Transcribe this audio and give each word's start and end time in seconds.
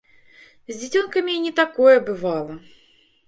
З 0.71 0.77
дзіцёнкамі 0.81 1.31
і 1.39 1.43
не 1.45 1.53
такое 1.61 1.93
бывала! 2.09 2.53